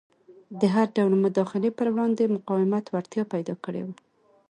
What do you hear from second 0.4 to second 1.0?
د هر